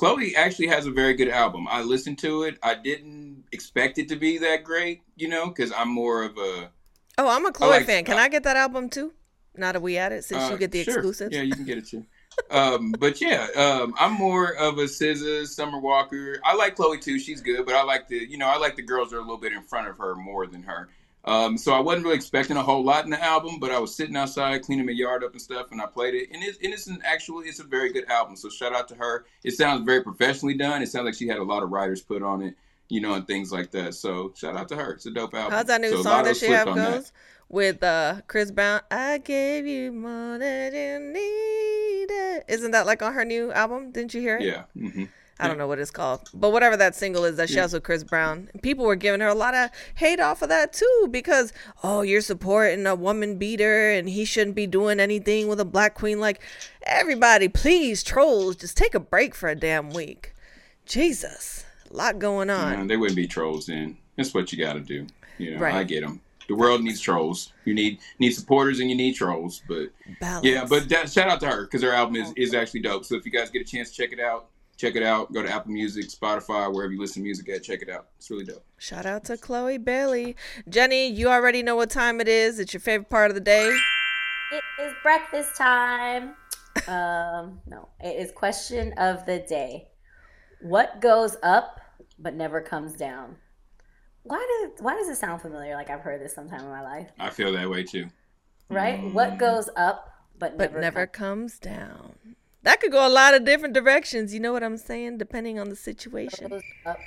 [0.00, 1.68] Chloe actually has a very good album.
[1.68, 2.58] I listened to it.
[2.62, 6.70] I didn't expect it to be that great, you know, because I'm more of a
[7.18, 8.06] Oh, I'm a Chloe like- fan.
[8.06, 9.12] Can I get that album too?
[9.54, 10.94] Now that we at it, since Uh, you get the sure.
[10.94, 11.34] exclusives.
[11.36, 12.06] Yeah, you can get it too.
[12.50, 16.40] um, but yeah, um, I'm more of a SZA, Summer Walker.
[16.44, 17.18] I like Chloe too.
[17.18, 19.22] She's good, but I like the you know I like the girls that are a
[19.22, 20.88] little bit in front of her more than her.
[21.24, 23.94] Um, so I wasn't really expecting a whole lot in the album, but I was
[23.94, 26.72] sitting outside cleaning my yard up and stuff, and I played it, and, it, and
[26.72, 28.36] it's an actually it's a very good album.
[28.36, 29.26] So shout out to her.
[29.44, 30.82] It sounds very professionally done.
[30.82, 32.54] It sounds like she had a lot of writers put on it,
[32.88, 33.94] you know, and things like that.
[33.94, 34.92] So shout out to her.
[34.94, 35.52] It's a dope album.
[35.52, 37.02] How's that new So song that she have that.
[37.02, 37.12] goes
[37.48, 38.80] with uh Chris Brown?
[38.90, 42.44] I gave you more than you needed.
[42.48, 43.90] Isn't that like on her new album?
[43.90, 44.44] Didn't you hear it?
[44.44, 44.64] Yeah.
[44.74, 45.04] hmm
[45.40, 47.82] I don't know what it's called, but whatever that single is that she has with
[47.82, 51.52] Chris Brown, people were giving her a lot of hate off of that too because
[51.82, 55.94] oh, you're supporting a woman beater and he shouldn't be doing anything with a black
[55.94, 56.20] queen.
[56.20, 56.40] Like
[56.82, 60.34] everybody, please, trolls, just take a break for a damn week.
[60.84, 62.86] Jesus, a lot going on.
[62.86, 63.96] They wouldn't be trolls then.
[64.16, 65.06] That's what you got to do.
[65.38, 65.74] You know, Right.
[65.74, 66.20] I get them.
[66.48, 67.52] The world needs trolls.
[67.64, 69.62] You need need supporters and you need trolls.
[69.68, 70.44] But Balance.
[70.44, 73.04] yeah, but that, shout out to her because her album is, is actually dope.
[73.04, 74.48] So if you guys get a chance, to check it out.
[74.80, 75.30] Check it out.
[75.30, 77.62] Go to Apple Music, Spotify, wherever you listen to music at.
[77.62, 78.06] Check it out.
[78.16, 78.64] It's really dope.
[78.78, 80.36] Shout out to Chloe Bailey.
[80.70, 82.58] Jenny, you already know what time it is.
[82.58, 83.68] It's your favorite part of the day.
[84.50, 86.34] It is breakfast time.
[86.88, 89.88] Um, no, it is question of the day.
[90.62, 91.78] What goes up
[92.18, 93.36] but never comes down?
[94.22, 94.38] Why
[94.72, 95.74] does why does it sound familiar?
[95.74, 98.06] Like I've heard this sometime in my life, I feel that way too.
[98.70, 99.12] right?
[99.12, 102.36] What goes up but But never, never comes comes down.
[102.62, 104.34] That could go a lot of different directions.
[104.34, 105.18] You know what I'm saying?
[105.18, 106.48] Depending on the situation.
[106.48, 106.98] goes up,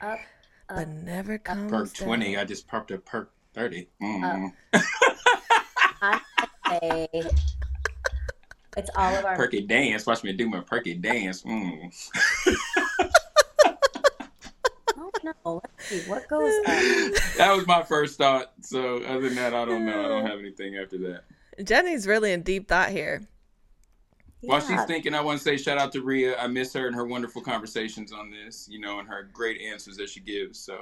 [0.00, 0.18] up,
[0.68, 2.06] But never comes Perk down.
[2.06, 2.36] 20.
[2.36, 3.88] I just perked a perk 30.
[4.02, 4.52] Mm.
[6.02, 6.20] I
[6.68, 7.08] say
[8.76, 10.04] it's all of our Perky dance.
[10.06, 11.42] Watch me do my perky dance.
[11.44, 11.92] Mm.
[14.96, 15.34] Oh no!
[15.62, 16.66] Let's see what goes up.
[17.38, 18.52] That was my first thought.
[18.60, 20.04] So other than that, I don't know.
[20.04, 21.24] I don't have anything after that.
[21.62, 23.22] Jenny's really in deep thought here.
[24.40, 26.38] While she's thinking, I want to say shout out to Ria.
[26.38, 29.96] I miss her and her wonderful conversations on this, you know, and her great answers
[29.96, 30.58] that she gives.
[30.58, 30.80] So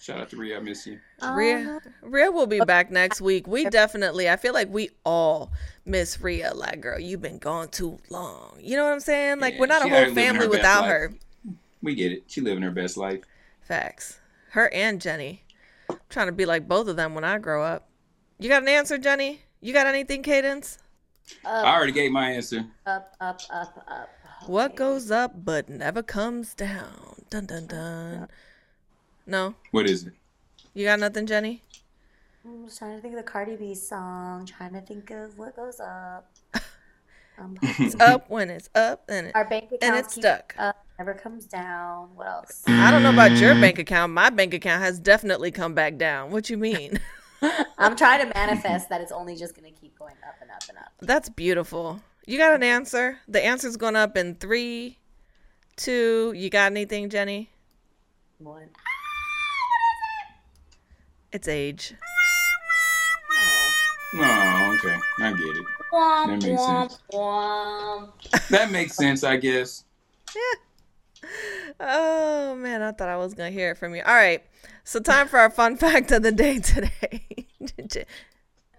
[0.00, 0.56] shout out to Ria.
[0.56, 0.98] I miss you.
[1.20, 3.46] Oh, Ria, Ria will be back next week.
[3.46, 5.52] We definitely, I feel like we all
[5.84, 6.54] miss Ria.
[6.54, 8.56] Like, girl, you've been gone too long.
[8.58, 9.40] You know what I'm saying?
[9.40, 10.90] Like, Yeah, we're not a whole out here living family her without life.
[10.90, 11.14] her.
[11.82, 12.22] We get it.
[12.26, 13.20] She living her best life.
[13.60, 14.18] Facts.
[14.52, 15.44] Her and Jenny.
[15.90, 17.88] I'm trying to be like both of them when I grow up.
[18.38, 19.42] You got an answer, Jenny?
[19.60, 20.78] You got anything, Cadence?
[21.44, 22.64] I already gave my answer.
[22.86, 24.08] Up, up, up, up.
[24.46, 27.16] What goes up but never comes down?
[27.28, 28.28] Dun dun dun.
[29.26, 30.14] No, What is it?
[30.74, 31.62] you got nothing, Jenny.
[32.46, 34.46] I'm just trying to think of the Cardi B song.
[34.46, 36.30] Trying to think of what goes up.
[37.40, 40.56] Um, It's up when it's up and it, our bank account and it's stuck.
[40.58, 42.08] Up, never comes down.
[42.16, 42.64] What else?
[42.66, 44.12] I don't know about your bank account.
[44.12, 46.32] My bank account has definitely come back down.
[46.32, 46.98] What you mean?
[47.78, 50.78] I'm trying to manifest that it's only just gonna keep going up and up and
[50.78, 50.92] up.
[51.00, 52.00] That's beautiful.
[52.26, 53.18] You got an answer?
[53.28, 54.98] The answer's going up in three,
[55.76, 56.32] two.
[56.36, 57.50] You got anything, Jenny?
[58.38, 58.68] One.
[58.76, 60.34] Ah,
[61.32, 61.36] it?
[61.36, 61.94] It's age.
[64.14, 64.96] Oh, okay.
[65.20, 65.66] I get it.
[65.92, 66.98] That makes sense.
[68.50, 69.84] That makes sense, I guess.
[71.80, 72.24] Oh
[72.78, 74.02] man, I thought I was gonna hear it from you.
[74.06, 74.42] All right,
[74.84, 77.46] so time for our fun fact of the day today.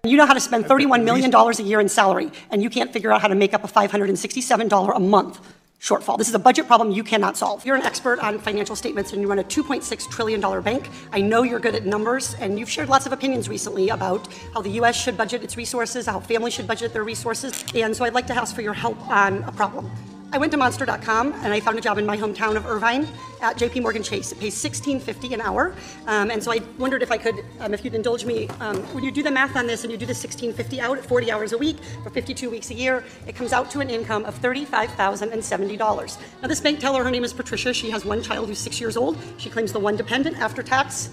[0.06, 3.12] You know how to spend $31 million a year in salary, and you can't figure
[3.12, 6.18] out how to make up a $567 a month shortfall.
[6.18, 7.66] This is a budget problem you cannot solve.
[7.66, 10.90] You're an expert on financial statements and you run a $2.6 trillion bank.
[11.14, 14.62] I know you're good at numbers, and you've shared lots of opinions recently about how
[14.62, 15.02] the U.S.
[15.02, 17.64] should budget its resources, how families should budget their resources.
[17.74, 19.90] And so I'd like to ask for your help on a problem.
[20.32, 23.08] I went to monster.com and I found a job in my hometown of Irvine
[23.42, 24.32] at JP Morgan Chase.
[24.32, 25.74] It pays $16.50 an hour.
[26.06, 29.04] Um, and so I wondered if I could, um, if you'd indulge me, um, when
[29.04, 31.54] you do the math on this and you do the $16.50 out at 40 hours
[31.54, 36.18] a week for 52 weeks a year, it comes out to an income of $35,070.
[36.42, 37.74] Now, this bank teller, her name is Patricia.
[37.74, 39.18] She has one child who's six years old.
[39.38, 41.10] She claims the one dependent after tax.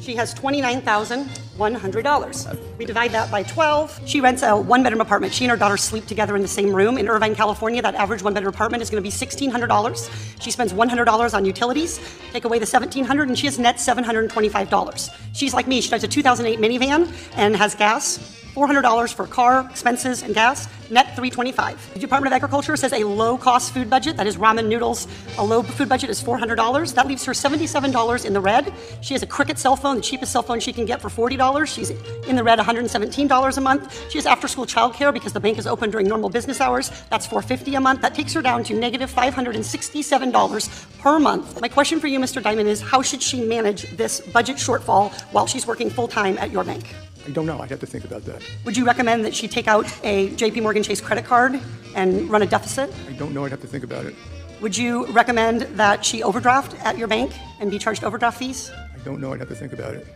[0.00, 2.78] She has $29,100.
[2.78, 4.00] We divide that by 12.
[4.06, 5.34] She rents a one bedroom apartment.
[5.34, 6.96] She and her daughter sleep together in the same room.
[6.96, 10.42] In Irvine, California, that average one bedroom apartment is going to be $1,600.
[10.42, 12.00] She spends $100 on utilities.
[12.32, 15.10] Take away the 1,700 and she has net $725.
[15.34, 15.82] She's like me.
[15.82, 18.38] She drives a 2008 minivan and has gas.
[18.54, 21.94] $400 for car, expenses, and gas, net 325.
[21.94, 25.06] The Department of Agriculture says a low cost food budget, that is ramen noodles,
[25.38, 26.94] a low food budget is $400.
[26.94, 28.72] That leaves her $77 in the red.
[29.00, 31.66] She has a Cricket cell phone, the cheapest cell phone she can get for $40.
[31.66, 34.10] She's in the red $117 a month.
[34.10, 36.90] She has after school childcare because the bank is open during normal business hours.
[37.10, 38.00] That's 450 a month.
[38.02, 41.60] That takes her down to negative $567 per month.
[41.60, 42.42] My question for you, Mr.
[42.42, 46.50] Dimon, is how should she manage this budget shortfall while she's working full time at
[46.50, 46.84] your bank?
[47.26, 47.60] I don't know.
[47.60, 48.42] I'd have to think about that.
[48.64, 51.60] Would you recommend that she take out a JP Morgan Chase credit card
[51.94, 52.92] and run a deficit?
[53.08, 53.44] I don't know.
[53.44, 54.14] I'd have to think about it.
[54.60, 58.70] Would you recommend that she overdraft at your bank and be charged overdraft fees?
[58.70, 59.32] I don't know.
[59.32, 60.06] I'd have to think about it.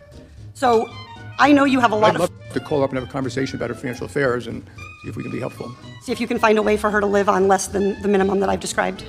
[0.54, 0.90] So
[1.38, 3.12] I know you have a lot of I'd love to call up and have a
[3.12, 4.62] conversation about her financial affairs and
[5.02, 5.74] see if we can be helpful.
[6.02, 8.08] See if you can find a way for her to live on less than the
[8.08, 9.04] minimum that I've described.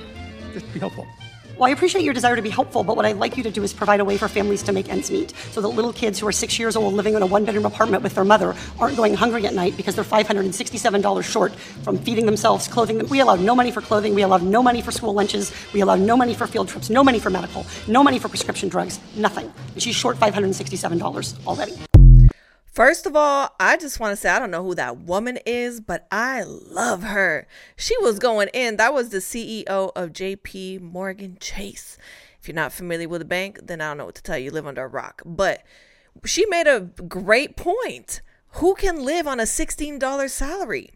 [0.52, 1.06] Just be helpful.
[1.58, 3.62] Well, I appreciate your desire to be helpful, but what I'd like you to do
[3.62, 6.26] is provide a way for families to make ends meet so that little kids who
[6.26, 9.14] are six years old living in a one bedroom apartment with their mother aren't going
[9.14, 13.08] hungry at night because they're $567 short from feeding themselves, clothing them.
[13.08, 14.14] We allow no money for clothing.
[14.14, 15.50] We allow no money for school lunches.
[15.72, 18.68] We allow no money for field trips, no money for medical, no money for prescription
[18.68, 19.50] drugs, nothing.
[19.72, 21.85] And she's short $567 already.
[22.76, 25.80] First of all, I just want to say I don't know who that woman is,
[25.80, 27.48] but I love her.
[27.74, 28.76] She was going in.
[28.76, 29.64] That was the CEO
[29.96, 31.96] of JP Morgan Chase.
[32.38, 34.44] If you're not familiar with the bank, then I don't know what to tell you.
[34.44, 35.22] You live under a rock.
[35.24, 35.62] But
[36.26, 38.20] she made a great point.
[38.48, 40.90] Who can live on a $16 salary?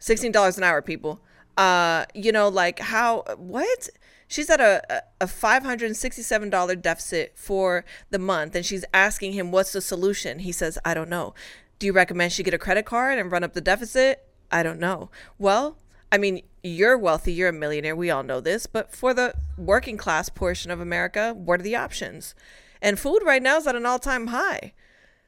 [0.00, 1.20] $16 an hour, people.
[1.56, 3.90] Uh, you know, like how what?
[4.28, 9.80] She's at a, a $567 deficit for the month, and she's asking him, What's the
[9.80, 10.40] solution?
[10.40, 11.34] He says, I don't know.
[11.78, 14.26] Do you recommend she get a credit card and run up the deficit?
[14.50, 15.10] I don't know.
[15.38, 15.78] Well,
[16.10, 19.96] I mean, you're wealthy, you're a millionaire, we all know this, but for the working
[19.96, 22.34] class portion of America, what are the options?
[22.80, 24.74] And food right now is at an all time high.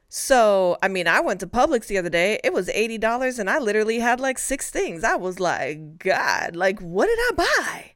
[0.09, 2.39] So, I mean, I went to Publix the other day.
[2.43, 5.03] It was $80 and I literally had like six things.
[5.03, 7.91] I was like, God, like, what did I buy?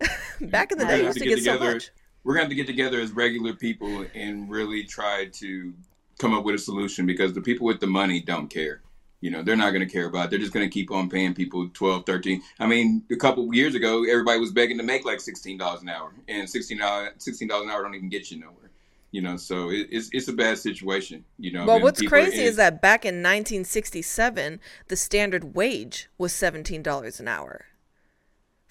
[0.40, 1.90] Back in the day, I used to get, so much.
[2.24, 5.74] We're going to have to get together as regular people and really try to
[6.18, 8.80] come up with a solution because the people with the money don't care.
[9.20, 10.30] You know, they're not going to care about it.
[10.30, 12.42] They're just going to keep on paying people 12, 13.
[12.60, 16.12] I mean, a couple years ago, everybody was begging to make like $16 an hour.
[16.28, 18.70] And $16, uh, $16 an hour don't even get you nowhere.
[19.12, 21.24] You know, so it, it's it's a bad situation.
[21.38, 21.64] You know.
[21.66, 27.66] Well, what's crazy is that back in 1967, the standard wage was $17 an hour.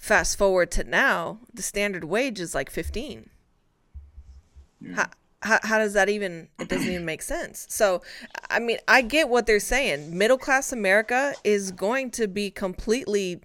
[0.04, 3.30] Fast forward to now, the standard wage is like 15.
[4.96, 5.06] How,
[5.42, 8.02] how, how does that even it doesn't even make sense so
[8.50, 13.40] i mean i get what they're saying middle class america is going to be completely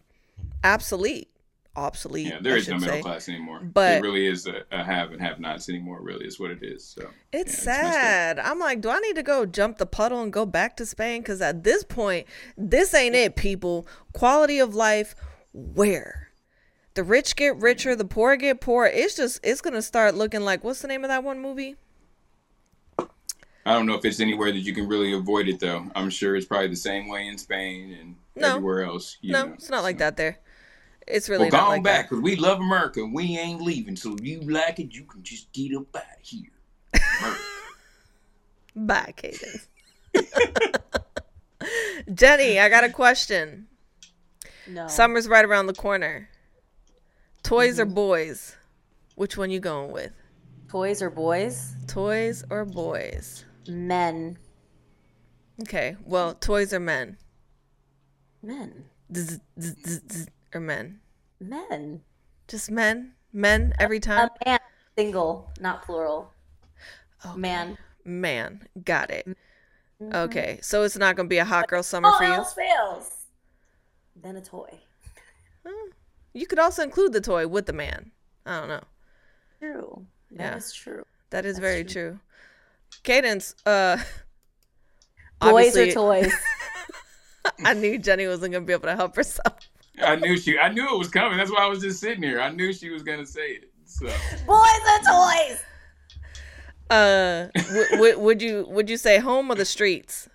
[0.65, 1.29] obsolete
[1.77, 3.03] obsolete Yeah, there I is no middle say.
[3.03, 3.61] class anymore.
[3.63, 6.01] but it really is a, a have and have nots anymore.
[6.03, 6.85] Really, is what it is.
[6.85, 8.39] So It's yeah, sad.
[8.41, 11.21] I'm like, do I need to go jump the puddle and go back to Spain?
[11.21, 13.87] Because at this point, this ain't it, people.
[14.13, 15.15] Quality of life,
[15.53, 16.28] where?
[16.99, 18.89] The rich get richer, the poor get poorer.
[18.89, 21.77] It's just, it's going to start looking like, what's the name of that one movie?
[22.99, 25.89] I don't know if it's anywhere that you can really avoid it though.
[25.95, 28.57] I'm sure it's probably the same way in Spain and No.
[28.57, 29.17] everywhere else.
[29.21, 29.53] You no, know.
[29.53, 30.41] it's not like that there.
[31.07, 33.01] It's really well, go not on like back because we love America.
[33.01, 36.03] and We ain't leaving, so if you like it, you can just get up out
[36.03, 36.51] of here.
[38.75, 39.69] Bye, Cadence.
[42.13, 43.69] Jenny, I got a question.
[44.67, 44.89] No.
[44.89, 46.29] Summer's right around the corner.
[47.49, 47.95] Toys or Mm-hmm.
[47.95, 48.57] boys?
[49.15, 50.13] Which one you going with?
[50.69, 51.75] Toys or boys?
[51.87, 53.47] Toys or boys?
[53.67, 54.37] Men.
[55.63, 57.17] Okay, well, toys or men?
[58.43, 58.85] Men.
[59.15, 61.01] Zzz, zzz, zzz, zzz, or men?
[61.41, 62.03] Men.
[62.49, 63.13] Just men?
[63.33, 64.29] Men every time?
[64.45, 64.59] A man.
[64.97, 66.31] Single, not plural.
[67.35, 67.79] Man.
[68.05, 69.27] Man, got it.
[70.03, 70.15] Mhm.
[70.15, 72.33] Okay, so it's not gonna be a hot girl summer All for you.
[72.35, 73.11] else fails.
[74.15, 74.79] Then a toy.
[76.39, 78.13] You could also include the toy with the man.
[78.47, 78.85] I don't know.
[79.59, 80.07] True.
[80.31, 80.51] Yeah.
[80.51, 81.05] That is true.
[81.31, 82.21] That is very true.
[83.03, 83.99] Cadence, uh
[85.41, 86.33] Boys or toys?
[87.65, 89.55] I knew Jenny wasn't gonna be able to help herself.
[90.01, 90.59] I knew she.
[90.59, 91.39] I knew it was coming.
[91.39, 92.41] That's why I was just sitting here.
[92.41, 93.71] I knew she was gonna say it.
[93.85, 94.07] So
[94.47, 95.63] Boys or toys?
[96.91, 100.29] Uh, w- w- would you would you say home or the streets?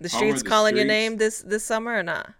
[0.00, 2.34] The streets the calling your name this this summer or not?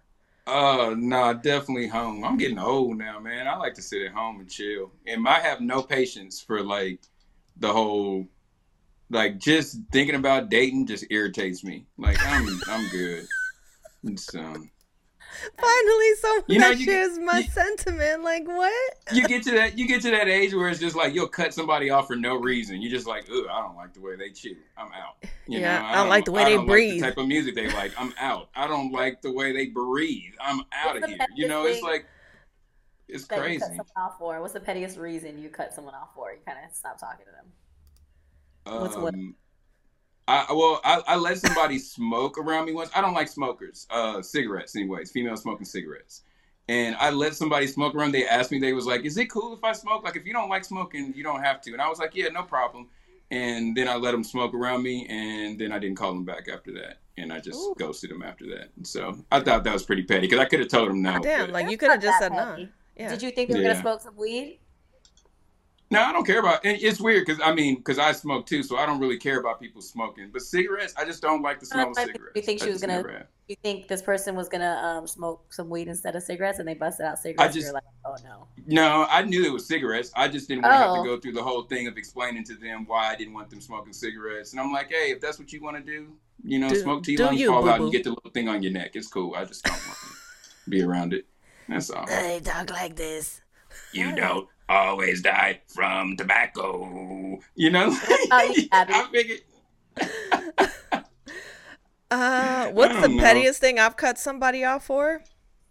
[0.47, 2.23] Uh, nah, definitely home.
[2.23, 3.47] I'm getting old now, man.
[3.47, 4.91] I like to sit at home and chill.
[5.05, 6.99] And I have no patience for like
[7.57, 8.27] the whole,
[9.09, 11.85] like just thinking about dating just irritates me.
[11.97, 13.27] Like I'm, I'm good.
[14.15, 14.55] So
[15.59, 18.23] Finally, someone You know, that you- shares my sentiment.
[18.23, 18.97] Like what?
[19.13, 21.53] you get to that, you get to that age where it's just like you'll cut
[21.53, 22.81] somebody off for no reason.
[22.81, 24.55] You're just like, ugh, I don't like the way they chew.
[24.77, 25.15] I'm out.
[25.47, 27.01] You Yeah, know, I don't like the way they don't breathe.
[27.01, 27.91] Like the type of music they like.
[27.97, 28.49] I'm out.
[28.55, 30.33] I don't like the way they breathe.
[30.41, 31.27] I'm out of What's the here.
[31.35, 32.05] You know, it's like
[33.07, 33.59] it's that you crazy.
[33.59, 34.39] cut someone off for?
[34.41, 36.31] What's the pettiest reason you cut someone off for?
[36.31, 38.81] You kind of stop talking to them.
[38.81, 39.13] What's what?
[40.31, 42.89] I well, I, I let somebody smoke around me once.
[42.95, 45.11] I don't like smokers, uh, cigarettes, anyways.
[45.11, 46.21] Female smoking cigarettes,
[46.69, 48.13] and I let somebody smoke around.
[48.13, 50.03] They asked me, they was like, "Is it cool if I smoke?
[50.03, 52.29] Like, if you don't like smoking, you don't have to." And I was like, "Yeah,
[52.29, 52.87] no problem."
[53.29, 56.47] And then I let them smoke around me, and then I didn't call them back
[56.51, 58.69] after that, and I just ghosted them after that.
[58.75, 61.19] And so I thought that was pretty petty because I could have told them no.
[61.19, 62.67] Damn, but- like you could have just said that no.
[62.97, 63.09] Yeah.
[63.09, 63.69] Did you think they were Yeah.
[63.69, 64.59] gonna smoke some weed?
[65.91, 66.63] No, I don't care about.
[66.65, 69.39] And it's weird because I mean, because I smoke too, so I don't really care
[69.39, 70.29] about people smoking.
[70.31, 72.31] But cigarettes, I just don't like the smell of cigarettes.
[72.35, 73.25] You think I she was gonna?
[73.49, 76.73] You think this person was gonna um, smoke some weed instead of cigarettes, and they
[76.75, 77.49] busted out cigarettes?
[77.49, 78.47] I just- you're like, oh no.
[78.65, 80.11] No, I knew it was cigarettes.
[80.15, 81.03] I just didn't want to have Oh.
[81.03, 83.59] to go through the whole thing of explaining to them why I didn't want them
[83.59, 84.53] smoking cigarettes.
[84.53, 86.13] And I'm like, hey, if that's what you want to do,
[86.43, 87.83] you know, Do- smoke till do your lungs you, fall out boo-boo.
[87.85, 88.91] and get the little thing on your neck.
[88.95, 89.35] It's cool.
[89.35, 89.97] I just don't want
[90.63, 91.25] to be around it.
[91.67, 92.05] That's all.
[92.05, 93.41] They talk like this.
[93.91, 97.39] You don't always die from tobacco.
[97.55, 97.89] You know?
[98.09, 99.41] you, I figured.
[102.11, 103.23] Uh, what's the know.
[103.23, 105.21] pettiest thing I've cut somebody off for?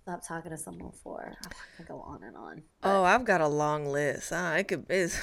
[0.05, 1.36] Stop talking to someone for.
[1.44, 2.62] I could go on and on.
[2.82, 4.32] Oh, I've got a long list.
[4.32, 4.86] Uh, it could.
[4.88, 5.18] It's,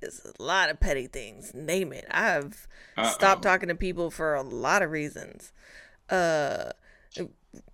[0.00, 1.52] there's a lot of petty things.
[1.52, 2.06] Name it.
[2.10, 2.66] I've
[3.04, 5.52] stopped talking to people for a lot of reasons.
[6.08, 6.70] Uh,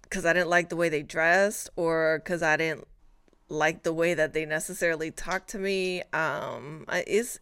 [0.02, 2.88] because I didn't like the way they dressed, or because I didn't
[3.48, 6.02] like the way that they necessarily talk to me.
[6.12, 7.40] Um, I- it's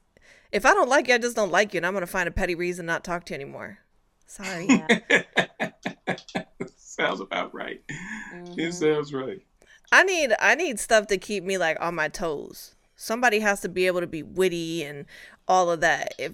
[0.53, 2.33] if I don't like you, I just don't like you, and I'm gonna find a
[2.33, 3.79] petty reason not to talk to you anymore.
[4.27, 4.69] Sorry.
[6.77, 7.81] sounds about right.
[8.35, 8.59] Mm-hmm.
[8.59, 9.41] It sounds right.
[9.93, 12.75] I need I need stuff to keep me like on my toes.
[12.97, 15.07] Somebody has to be able to be witty and
[15.47, 16.15] all of that.
[16.19, 16.33] If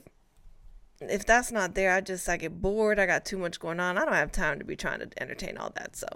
[1.00, 2.98] if that's not there, I just I get bored.
[2.98, 3.98] I got too much going on.
[3.98, 5.96] I don't have time to be trying to entertain all that.
[5.96, 6.06] So,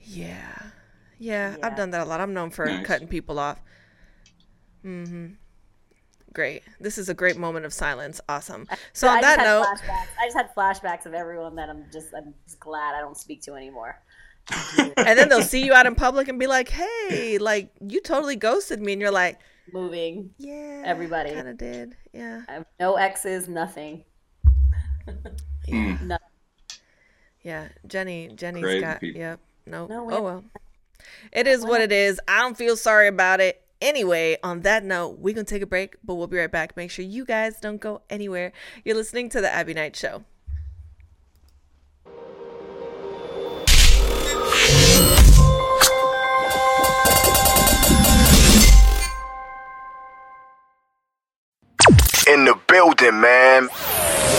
[0.00, 0.51] yeah,
[1.22, 2.20] yeah, I've done that a lot.
[2.20, 2.84] I'm known for Nice.
[2.86, 3.60] cutting people off.
[4.84, 5.34] Mm-hmm.
[6.32, 6.62] Great.
[6.80, 8.20] This is a great moment of silence.
[8.28, 8.66] Awesome.
[8.92, 10.08] So I on just that had note, flashbacks.
[10.20, 13.42] I just had flashbacks of everyone that I'm just I'm just glad I don't speak
[13.42, 14.00] to anymore.
[14.78, 18.34] and then they'll see you out in public and be like, "Hey, like you totally
[18.34, 19.38] ghosted me," and you're like,
[19.72, 20.30] Moving.
[20.38, 20.82] Yeah.
[20.84, 21.32] Everybody.
[21.32, 21.94] Kind of did.
[22.12, 22.42] Yeah.
[22.48, 24.04] I have no exes, nothing.
[25.68, 26.18] No.
[27.42, 28.30] Yeah, Jenny.
[28.34, 29.00] Jenny's Crazy got.
[29.00, 29.20] people.
[29.20, 29.40] Yep.
[29.66, 29.90] Nope.
[29.90, 30.44] No, oh well.
[31.32, 32.20] It is what it is.
[32.28, 33.62] I don't feel sorry about it.
[33.80, 36.76] Anyway, on that note, we're gonna take a break, but we'll be right back.
[36.76, 38.52] Make sure you guys don't go anywhere.
[38.84, 40.24] You're listening to the Abbie Knight Show.
[52.28, 53.68] In the building, man.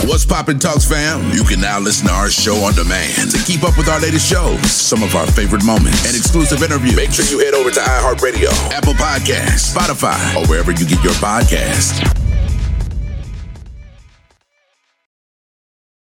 [0.06, 1.32] What's poppin' Talks fam?
[1.32, 3.30] You can now listen to our show on demand.
[3.30, 6.94] To keep up with our latest shows, some of our favorite moments, and exclusive interviews,
[6.94, 11.14] make sure you head over to iHeartRadio, Apple Podcasts, Spotify, or wherever you get your
[11.14, 12.23] podcasts.